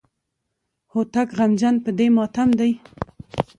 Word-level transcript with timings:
هوتک 0.91 1.27
غمجن 1.37 1.75
په 1.83 1.91
دې 1.97 2.07
ماتم 2.15 2.49
دی. 2.59 2.71